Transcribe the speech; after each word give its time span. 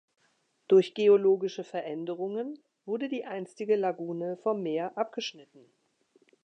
Durch 0.67 0.95
geologische 0.95 1.63
Veränderungen 1.63 2.57
wurde 2.85 3.07
die 3.07 3.25
einstige 3.25 3.75
Lagune 3.75 4.35
vom 4.37 4.63
Meer 4.63 4.97
abgeschnitten. 4.97 5.71